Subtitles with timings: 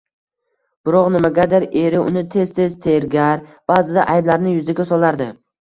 [0.89, 5.33] Biroq nimagadir eri uni tez-tez tergar, baʼzida ayblarini yuziga solardi